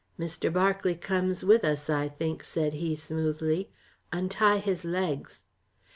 [0.19, 0.51] "Mr.
[0.51, 3.69] Berkeley comes with us, I think," said he smoothly,
[4.11, 5.43] "untie his legs."